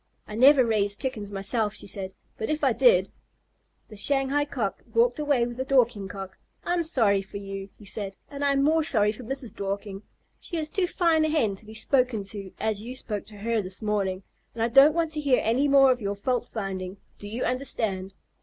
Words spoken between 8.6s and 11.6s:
more sorry for Mrs. Dorking. She is too fine a Hen